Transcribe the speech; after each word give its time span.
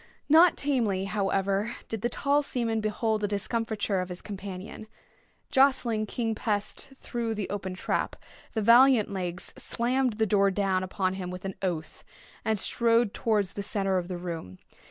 Not 0.27 0.57
tamely, 0.57 1.05
however, 1.05 1.75
did 1.87 2.01
the 2.01 2.09
tall 2.09 2.41
seaman 2.41 2.81
behold 2.81 3.21
the 3.21 3.27
discomfiture 3.27 3.99
of 4.01 4.09
his 4.09 4.23
companion. 4.23 4.87
Jostling 5.51 6.07
King 6.07 6.33
Pest 6.33 6.93
through 6.99 7.35
the 7.35 7.47
open 7.51 7.75
trap, 7.75 8.15
the 8.53 8.63
valiant 8.63 9.11
Legs 9.13 9.53
slammed 9.59 10.13
the 10.13 10.25
door 10.25 10.49
down 10.49 10.81
upon 10.81 11.13
him 11.13 11.29
with 11.29 11.45
an 11.45 11.53
oath, 11.61 12.03
and 12.43 12.57
strode 12.57 13.13
towards 13.13 13.53
the 13.53 13.61
centre 13.61 13.99
of 13.99 14.07
the 14.07 14.17
room. 14.17 14.57